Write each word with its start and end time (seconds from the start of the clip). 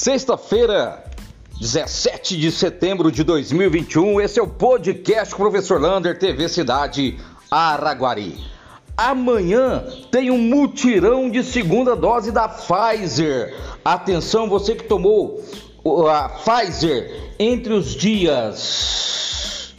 Sexta-feira, 0.00 1.04
17 1.60 2.34
de 2.38 2.50
setembro 2.50 3.12
de 3.12 3.22
2021, 3.22 4.18
esse 4.22 4.40
é 4.40 4.42
o 4.42 4.46
podcast 4.46 5.36
Professor 5.36 5.78
Lander, 5.78 6.18
TV 6.18 6.48
Cidade 6.48 7.18
Araguari. 7.50 8.38
Amanhã 8.96 9.84
tem 10.10 10.30
um 10.30 10.38
mutirão 10.38 11.28
de 11.28 11.44
segunda 11.44 11.94
dose 11.94 12.32
da 12.32 12.48
Pfizer. 12.48 13.54
Atenção, 13.84 14.48
você 14.48 14.74
que 14.74 14.84
tomou 14.84 15.44
a 16.10 16.30
Pfizer 16.30 17.34
entre 17.38 17.74
os 17.74 17.94
dias 17.94 19.74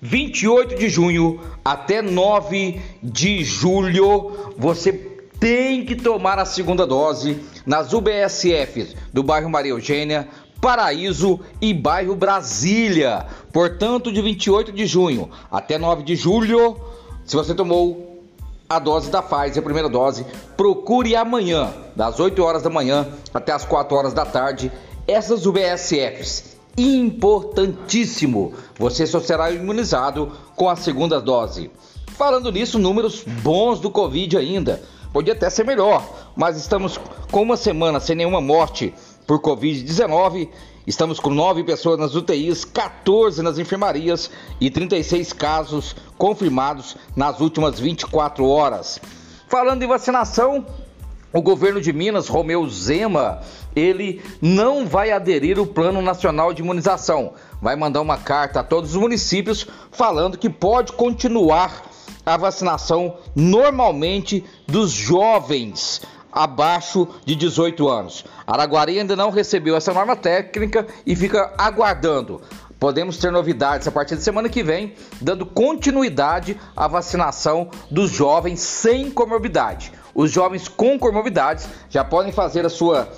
28 0.00 0.76
de 0.76 0.88
junho 0.88 1.42
até 1.62 2.00
9 2.00 2.80
de 3.02 3.44
julho, 3.44 4.54
você 4.56 5.11
tem 5.42 5.84
que 5.84 5.96
tomar 5.96 6.38
a 6.38 6.44
segunda 6.44 6.86
dose 6.86 7.42
nas 7.66 7.92
UBSFs 7.92 8.94
do 9.12 9.24
bairro 9.24 9.50
Maria 9.50 9.72
Eugênia, 9.72 10.28
Paraíso 10.60 11.40
e 11.60 11.74
bairro 11.74 12.14
Brasília. 12.14 13.26
Portanto, 13.52 14.12
de 14.12 14.22
28 14.22 14.70
de 14.70 14.86
junho 14.86 15.28
até 15.50 15.78
9 15.78 16.04
de 16.04 16.14
julho, 16.14 16.76
se 17.24 17.34
você 17.34 17.56
tomou 17.56 18.22
a 18.68 18.78
dose 18.78 19.10
da 19.10 19.20
Pfizer, 19.20 19.58
a 19.58 19.62
primeira 19.62 19.88
dose, 19.88 20.24
procure 20.56 21.16
amanhã, 21.16 21.74
das 21.96 22.20
8 22.20 22.40
horas 22.40 22.62
da 22.62 22.70
manhã 22.70 23.08
até 23.34 23.50
as 23.50 23.64
4 23.64 23.96
horas 23.96 24.12
da 24.12 24.24
tarde, 24.24 24.70
essas 25.08 25.44
UBSFs. 25.44 26.56
Importantíssimo! 26.78 28.54
Você 28.78 29.08
só 29.08 29.18
será 29.18 29.50
imunizado 29.50 30.30
com 30.54 30.68
a 30.68 30.76
segunda 30.76 31.20
dose. 31.20 31.68
Falando 32.16 32.52
nisso, 32.52 32.78
números 32.78 33.24
bons 33.42 33.80
do 33.80 33.90
Covid 33.90 34.36
ainda. 34.36 34.80
Podia 35.12 35.34
até 35.34 35.50
ser 35.50 35.66
melhor, 35.66 36.02
mas 36.34 36.56
estamos 36.56 36.98
com 37.30 37.42
uma 37.42 37.56
semana 37.56 38.00
sem 38.00 38.16
nenhuma 38.16 38.40
morte 38.40 38.94
por 39.26 39.40
Covid-19. 39.40 40.48
Estamos 40.86 41.20
com 41.20 41.28
9 41.28 41.62
pessoas 41.64 41.98
nas 41.98 42.14
UTIs, 42.14 42.64
14 42.64 43.42
nas 43.42 43.58
enfermarias 43.58 44.30
e 44.58 44.70
36 44.70 45.32
casos 45.34 45.94
confirmados 46.16 46.96
nas 47.14 47.40
últimas 47.40 47.78
24 47.78 48.48
horas. 48.48 48.98
Falando 49.48 49.82
em 49.82 49.86
vacinação, 49.86 50.66
o 51.30 51.42
governo 51.42 51.80
de 51.80 51.92
Minas, 51.92 52.28
Romeu 52.28 52.66
Zema, 52.68 53.42
ele 53.76 54.22
não 54.40 54.86
vai 54.86 55.12
aderir 55.12 55.58
ao 55.58 55.66
Plano 55.66 56.00
Nacional 56.00 56.54
de 56.54 56.62
Imunização. 56.62 57.34
Vai 57.60 57.76
mandar 57.76 58.00
uma 58.00 58.16
carta 58.16 58.60
a 58.60 58.64
todos 58.64 58.90
os 58.90 58.96
municípios 58.96 59.66
falando 59.90 60.38
que 60.38 60.48
pode 60.48 60.92
continuar 60.92 61.91
a 62.24 62.36
vacinação 62.36 63.16
normalmente 63.34 64.44
dos 64.66 64.90
jovens 64.90 66.02
abaixo 66.32 67.06
de 67.26 67.34
18 67.34 67.88
anos. 67.88 68.24
Araguari 68.46 68.98
ainda 68.98 69.14
não 69.14 69.30
recebeu 69.30 69.76
essa 69.76 69.92
norma 69.92 70.16
técnica 70.16 70.86
e 71.04 71.14
fica 71.14 71.52
aguardando. 71.58 72.40
Podemos 72.80 73.16
ter 73.16 73.30
novidades 73.30 73.86
a 73.86 73.92
partir 73.92 74.16
de 74.16 74.24
semana 74.24 74.48
que 74.48 74.62
vem, 74.62 74.94
dando 75.20 75.46
continuidade 75.46 76.58
à 76.74 76.88
vacinação 76.88 77.70
dos 77.88 78.10
jovens 78.10 78.58
sem 78.58 79.10
comorbidade. 79.10 79.92
Os 80.14 80.32
jovens 80.32 80.66
com 80.66 80.98
comorbidades 80.98 81.68
já 81.88 82.02
podem 82.02 82.32
fazer 82.32 82.66
a 82.66 82.70
sua 82.70 83.08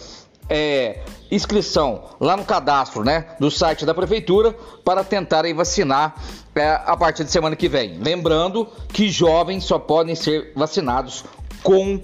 é, 0.51 1.01
inscrição 1.35 2.05
lá 2.21 2.37
no 2.37 2.45
cadastro, 2.45 3.05
né, 3.05 3.27
do 3.39 3.51
site 3.51 3.85
da 3.85 3.95
prefeitura 3.95 4.53
para 4.85 5.03
tentarem 5.03 5.55
vacinar 5.55 6.15
é, 6.55 6.81
a 6.87 6.97
partir 6.97 7.25
de 7.25 7.31
semana 7.31 7.57
que 7.57 7.69
vem. 7.69 7.99
Lembrando 7.99 8.69
que 8.93 9.09
jovens 9.09 9.65
só 9.65 9.79
podem 9.79 10.15
ser 10.15 10.53
vacinados 10.55 11.25
com 11.63 12.01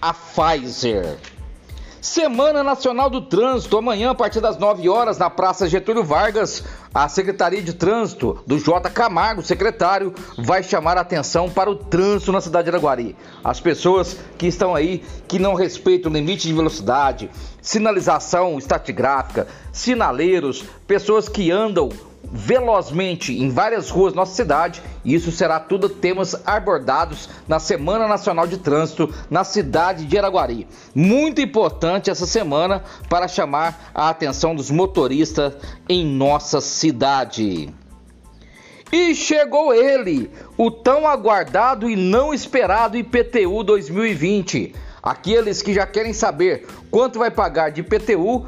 a 0.00 0.12
Pfizer. 0.12 1.16
Semana 2.06 2.62
Nacional 2.62 3.10
do 3.10 3.20
Trânsito, 3.20 3.76
amanhã 3.76 4.10
a 4.10 4.14
partir 4.14 4.40
das 4.40 4.56
9 4.56 4.88
horas 4.88 5.18
na 5.18 5.28
Praça 5.28 5.68
Getúlio 5.68 6.04
Vargas, 6.04 6.62
a 6.94 7.08
Secretaria 7.08 7.60
de 7.60 7.72
Trânsito 7.72 8.38
do 8.46 8.60
J. 8.60 8.88
Camargo, 8.90 9.42
secretário, 9.42 10.14
vai 10.38 10.62
chamar 10.62 10.96
a 10.96 11.00
atenção 11.00 11.50
para 11.50 11.68
o 11.68 11.74
trânsito 11.74 12.30
na 12.30 12.40
cidade 12.40 12.66
de 12.66 12.70
Araguari. 12.70 13.16
As 13.42 13.58
pessoas 13.58 14.16
que 14.38 14.46
estão 14.46 14.72
aí, 14.72 15.02
que 15.26 15.40
não 15.40 15.54
respeitam 15.54 16.08
o 16.08 16.14
limite 16.14 16.46
de 16.46 16.54
velocidade, 16.54 17.28
sinalização 17.60 18.56
estatigráfica, 18.56 19.48
sinaleiros, 19.72 20.64
pessoas 20.86 21.28
que 21.28 21.50
andam 21.50 21.90
velozmente 22.32 23.32
em 23.32 23.48
várias 23.48 23.90
ruas 23.90 24.12
da 24.12 24.20
nossa 24.20 24.34
cidade. 24.34 24.82
E 25.04 25.14
isso 25.14 25.30
será 25.30 25.60
tudo 25.60 25.88
temas 25.88 26.34
abordados 26.46 27.28
na 27.46 27.58
Semana 27.58 28.06
Nacional 28.06 28.46
de 28.46 28.58
Trânsito 28.58 29.12
na 29.30 29.44
cidade 29.44 30.04
de 30.04 30.18
Araguari. 30.18 30.66
Muito 30.94 31.40
importante 31.40 32.10
essa 32.10 32.26
semana 32.26 32.82
para 33.08 33.28
chamar 33.28 33.90
a 33.94 34.08
atenção 34.08 34.54
dos 34.54 34.70
motoristas 34.70 35.54
em 35.88 36.04
nossa 36.04 36.60
cidade. 36.60 37.72
E 38.92 39.14
chegou 39.14 39.74
ele, 39.74 40.30
o 40.56 40.70
tão 40.70 41.08
aguardado 41.08 41.90
e 41.90 41.96
não 41.96 42.32
esperado 42.32 42.96
IPTU 42.96 43.64
2020. 43.64 44.74
Aqueles 45.02 45.60
que 45.60 45.74
já 45.74 45.86
querem 45.86 46.12
saber 46.12 46.66
quanto 46.90 47.18
vai 47.18 47.30
pagar 47.30 47.70
de 47.70 47.80
IPTU 47.80 48.46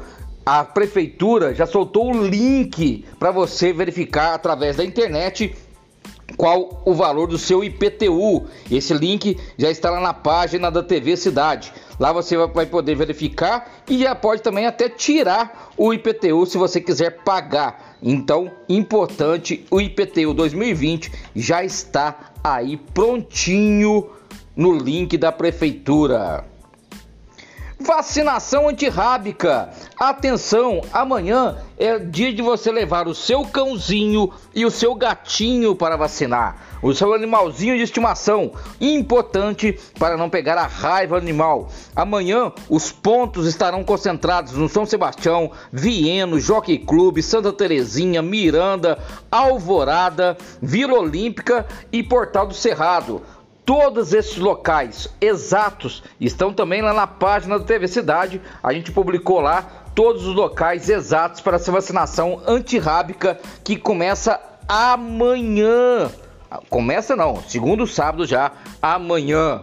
a 0.51 0.63
prefeitura 0.63 1.53
já 1.53 1.67
soltou 1.67 2.11
o 2.11 2.25
link 2.25 3.05
para 3.19 3.29
você 3.29 3.71
verificar 3.71 4.33
através 4.33 4.77
da 4.77 4.83
internet 4.83 5.55
qual 6.35 6.81
o 6.85 6.93
valor 6.95 7.27
do 7.27 7.37
seu 7.37 7.63
IPTU. 7.63 8.47
Esse 8.71 8.91
link 8.95 9.37
já 9.59 9.69
está 9.69 9.91
lá 9.91 9.99
na 9.99 10.11
página 10.11 10.71
da 10.71 10.81
TV 10.81 11.15
Cidade. 11.17 11.71
Lá 11.99 12.11
você 12.11 12.35
vai 12.35 12.65
poder 12.65 12.95
verificar 12.95 13.83
e 13.87 13.99
já 13.99 14.15
pode 14.15 14.41
também 14.41 14.65
até 14.65 14.89
tirar 14.89 15.71
o 15.77 15.93
IPTU 15.93 16.47
se 16.47 16.57
você 16.57 16.81
quiser 16.81 17.21
pagar. 17.23 17.97
Então, 18.01 18.49
importante, 18.67 19.63
o 19.69 19.79
IPTU 19.79 20.33
2020 20.33 21.11
já 21.35 21.63
está 21.63 22.31
aí 22.43 22.75
prontinho 22.75 24.09
no 24.55 24.75
link 24.75 25.15
da 25.15 25.31
prefeitura. 25.31 26.43
Vacinação 27.89 28.69
antirrábica. 28.69 29.71
Atenção, 29.97 30.79
amanhã 30.93 31.57
é 31.75 31.97
dia 31.97 32.31
de 32.31 32.39
você 32.39 32.71
levar 32.71 33.07
o 33.07 33.15
seu 33.15 33.43
cãozinho 33.43 34.31
e 34.53 34.63
o 34.63 34.69
seu 34.69 34.93
gatinho 34.93 35.75
para 35.75 35.97
vacinar. 35.97 36.67
O 36.83 36.93
seu 36.93 37.15
animalzinho 37.15 37.75
de 37.75 37.81
estimação, 37.81 38.51
importante 38.79 39.79
para 39.97 40.15
não 40.15 40.29
pegar 40.29 40.55
a 40.59 40.67
raiva 40.67 41.17
animal. 41.17 41.67
Amanhã 41.95 42.53
os 42.69 42.91
pontos 42.91 43.47
estarão 43.47 43.83
concentrados 43.83 44.53
no 44.53 44.69
São 44.69 44.85
Sebastião, 44.85 45.51
Vieno, 45.73 46.39
Jockey 46.39 46.77
Clube, 46.77 47.23
Santa 47.23 47.51
Terezinha, 47.51 48.21
Miranda, 48.21 48.99
Alvorada, 49.31 50.37
Vila 50.61 50.93
Olímpica 50.93 51.65
e 51.91 52.03
Portal 52.03 52.45
do 52.45 52.53
Cerrado. 52.53 53.23
Todos 53.69 54.13
esses 54.13 54.37
locais 54.37 55.07
exatos 55.21 56.01
estão 56.19 56.51
também 56.51 56.81
lá 56.81 56.91
na 56.91 57.05
página 57.05 57.59
da 57.59 57.63
TV 57.63 57.87
Cidade. 57.87 58.41
A 58.63 58.73
gente 58.73 58.91
publicou 58.91 59.39
lá 59.41 59.61
todos 59.93 60.25
os 60.25 60.33
locais 60.33 60.89
exatos 60.89 61.39
para 61.39 61.57
essa 61.57 61.71
vacinação 61.71 62.41
antirrábica 62.47 63.39
que 63.63 63.77
começa 63.77 64.41
amanhã. 64.67 66.09
Começa 66.67 67.15
não, 67.15 67.43
segundo 67.43 67.85
sábado 67.85 68.25
já, 68.25 68.53
amanhã. 68.81 69.61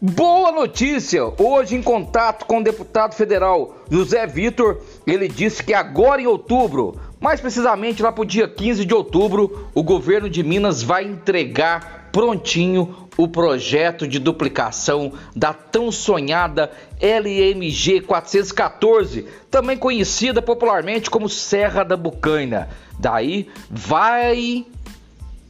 Boa 0.00 0.50
notícia! 0.50 1.22
Hoje, 1.38 1.76
em 1.76 1.82
contato 1.82 2.46
com 2.46 2.58
o 2.58 2.64
deputado 2.64 3.14
federal 3.14 3.76
José 3.88 4.26
Vitor, 4.26 4.80
ele 5.06 5.28
disse 5.28 5.62
que 5.62 5.72
agora 5.72 6.20
em 6.20 6.26
outubro, 6.26 6.98
mais 7.20 7.40
precisamente 7.40 8.02
lá 8.02 8.10
para 8.10 8.22
o 8.22 8.26
dia 8.26 8.48
15 8.48 8.84
de 8.84 8.92
outubro, 8.92 9.68
o 9.72 9.84
governo 9.84 10.28
de 10.28 10.42
Minas 10.42 10.82
vai 10.82 11.04
entregar 11.04 11.99
prontinho 12.12 13.08
o 13.16 13.28
projeto 13.28 14.08
de 14.08 14.18
duplicação 14.18 15.12
da 15.36 15.52
tão 15.52 15.92
sonhada 15.92 16.70
LMG 17.00 18.02
414, 18.02 19.26
também 19.50 19.76
conhecida 19.76 20.40
popularmente 20.40 21.10
como 21.10 21.28
Serra 21.28 21.84
da 21.84 21.96
Bucaina. 21.96 22.68
Daí 22.98 23.48
vai 23.70 24.66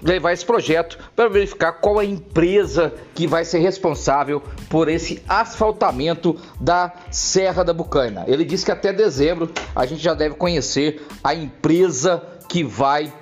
levar 0.03 0.33
esse 0.33 0.45
projeto 0.45 0.99
para 1.15 1.29
verificar 1.29 1.73
qual 1.73 2.01
é 2.01 2.05
a 2.05 2.09
empresa 2.09 2.93
que 3.15 3.27
vai 3.27 3.45
ser 3.45 3.59
responsável 3.59 4.43
por 4.69 4.89
esse 4.89 5.23
asfaltamento 5.29 6.37
da 6.61 6.93
Serra 7.11 7.63
da 7.63 7.73
Bucaina. 7.73 8.25
Ele 8.27 8.45
disse 8.45 8.65
que 8.65 8.73
até 8.73 8.93
dezembro 8.93 9.51
a 9.77 9.85
gente 9.87 10.03
já 10.03 10.15
deve 10.15 10.35
conhecer 10.35 11.07
a 11.23 11.35
empresa 11.35 12.23
que 12.49 12.65
vai 12.65 13.13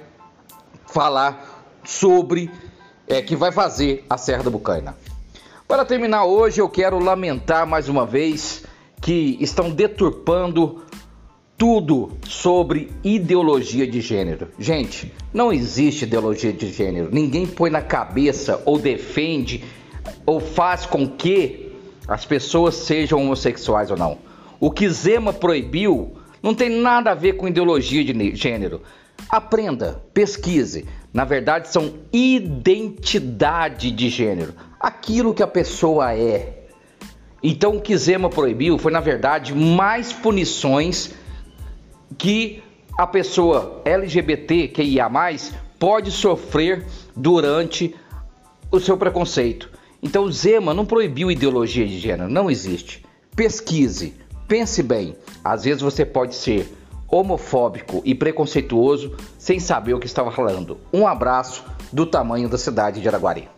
falar 0.87 1.65
sobre 1.85 2.51
é, 3.09 3.23
que 3.23 3.35
vai 3.35 3.51
fazer 3.51 4.05
a 4.09 4.19
Serra 4.19 4.45
da 4.45 4.51
Bucaina. 4.51 4.97
Para 5.67 5.85
terminar 5.85 6.25
hoje, 6.25 6.61
eu 6.61 6.69
quero 6.69 6.99
lamentar 6.99 7.67
mais 7.67 7.89
uma 7.89 8.07
vez 8.07 8.65
que 9.01 9.37
estão 9.41 9.71
deturpando 9.71 10.83
tudo 11.57 12.13
sobre 12.27 12.91
ideologia 13.03 13.87
de 13.87 14.01
gênero. 14.01 14.49
Gente, 14.59 15.13
não 15.35 15.53
existe 15.53 16.05
ideologia 16.05 16.53
de 16.53 16.73
gênero. 16.73 17.09
Ninguém 17.11 17.47
põe 17.47 17.69
na 17.69 17.83
cabeça 17.83 18.63
ou 18.65 18.79
defende 18.79 19.65
ou 20.25 20.41
faz 20.41 20.87
com 20.87 21.07
que 21.09 21.73
as 22.07 22.25
pessoas 22.25 22.77
sejam 22.77 23.21
homossexuais 23.21 23.91
ou 23.91 23.97
não. 23.97 24.19
O 24.61 24.71
que 24.71 24.89
Zema 24.89 25.33
proibiu 25.33 26.13
não 26.43 26.55
tem 26.55 26.71
nada 26.71 27.11
a 27.11 27.15
ver 27.15 27.35
com 27.35 27.49
ideologia 27.49 28.05
de 28.05 28.35
gênero. 28.35 28.81
Aprenda, 29.29 30.03
pesquise. 30.15 30.87
Na 31.13 31.25
verdade, 31.25 31.69
são 31.69 31.95
identidade 32.13 33.91
de 33.91 34.09
gênero. 34.09 34.55
Aquilo 34.81 35.35
que 35.35 35.43
a 35.43 35.47
pessoa 35.47 36.15
é. 36.15 36.67
Então, 37.43 37.77
o 37.77 37.81
que 37.81 37.97
Zema 37.97 38.29
proibiu 38.29 38.79
foi, 38.79 38.93
na 38.93 39.01
verdade, 39.01 39.55
mais 39.55 40.13
punições 40.13 41.15
que 42.17 42.63
a 42.97 43.07
pessoa 43.07 43.81
LGBT 43.85 44.69
que 44.69 44.83
ia 44.83 45.09
mais 45.09 45.53
pode 45.79 46.11
sofrer 46.11 46.85
durante 47.15 47.95
o 48.71 48.81
seu 48.81 48.97
preconceito. 48.97 49.71
Então, 50.03 50.31
Zema 50.31 50.75
não 50.75 50.85
proibiu 50.85 51.31
ideologia 51.31 51.87
de 51.87 51.99
gênero, 51.99 52.29
não 52.29 52.51
existe. 52.51 53.05
Pesquise, 53.37 54.15
pense 54.47 54.83
bem. 54.83 55.17
Às 55.45 55.65
vezes 55.65 55.81
você 55.81 56.05
pode 56.05 56.35
ser 56.35 56.73
homofóbico 57.09 58.03
e 58.05 58.15
preconceituoso 58.15 59.17
sem 59.39 59.59
saber 59.59 59.95
o 59.95 59.99
que 59.99 60.07
estava 60.07 60.31
falando. 60.31 60.79
Um 60.93 61.07
abraço 61.07 61.65
do 61.93 62.05
tamanho 62.05 62.49
da 62.49 62.59
cidade 62.59 63.01
de 63.01 63.09
Araguari. 63.09 63.58